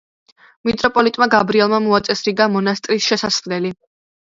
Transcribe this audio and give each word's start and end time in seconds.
მიტროპოლიტმა 0.69 1.29
გაბრიელმა 1.35 1.83
მოაწესრიგა 1.91 2.51
მონასტრის 2.59 3.15
შესასვლელი. 3.15 3.79